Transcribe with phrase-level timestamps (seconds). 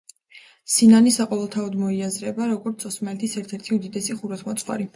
[0.75, 4.89] სინანი საყოველთაოდ მოიაზრება, როგორც ოსმალეთის ერთ-ერთი უდიდესი ხუროთმოძღვარი.